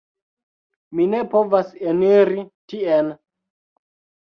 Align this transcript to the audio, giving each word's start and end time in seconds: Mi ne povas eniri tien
Mi 0.99 1.05
ne 1.17 1.19
povas 1.35 1.69
eniri 1.93 2.47
tien 2.75 3.15